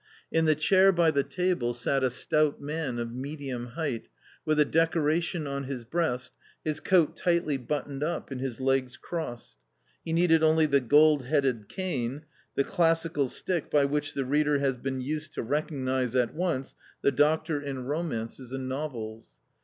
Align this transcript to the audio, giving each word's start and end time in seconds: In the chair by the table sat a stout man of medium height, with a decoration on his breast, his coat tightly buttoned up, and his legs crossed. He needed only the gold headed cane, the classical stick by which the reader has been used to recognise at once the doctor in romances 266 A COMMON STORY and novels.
In 0.31 0.45
the 0.45 0.55
chair 0.55 0.91
by 0.91 1.11
the 1.11 1.21
table 1.21 1.75
sat 1.75 2.03
a 2.03 2.09
stout 2.09 2.59
man 2.59 2.97
of 2.97 3.13
medium 3.13 3.67
height, 3.77 4.07
with 4.45 4.59
a 4.59 4.65
decoration 4.65 5.45
on 5.45 5.65
his 5.65 5.83
breast, 5.85 6.31
his 6.65 6.79
coat 6.79 7.15
tightly 7.15 7.57
buttoned 7.57 8.01
up, 8.03 8.31
and 8.31 8.41
his 8.41 8.59
legs 8.59 8.97
crossed. 8.97 9.57
He 10.03 10.11
needed 10.11 10.41
only 10.41 10.65
the 10.65 10.79
gold 10.81 11.25
headed 11.25 11.69
cane, 11.69 12.23
the 12.55 12.63
classical 12.63 13.29
stick 13.29 13.69
by 13.69 13.85
which 13.85 14.15
the 14.15 14.25
reader 14.25 14.57
has 14.57 14.75
been 14.75 15.01
used 15.01 15.33
to 15.35 15.43
recognise 15.43 16.15
at 16.15 16.33
once 16.33 16.73
the 17.03 17.11
doctor 17.11 17.61
in 17.61 17.83
romances 17.85 18.49
266 18.49 18.49
A 18.49 18.53
COMMON 18.55 18.57
STORY 18.57 18.59
and 18.59 18.69
novels. 18.69 19.29